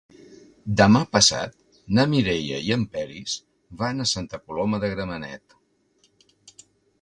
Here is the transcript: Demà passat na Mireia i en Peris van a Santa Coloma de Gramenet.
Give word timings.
Demà 0.79 1.01
passat 1.17 1.51
na 1.99 2.05
Mireia 2.13 2.57
i 2.69 2.73
en 2.77 2.85
Peris 2.95 3.35
van 3.83 4.05
a 4.05 4.09
Santa 4.13 4.41
Coloma 4.47 4.81
de 4.85 4.91
Gramenet. 4.97 5.57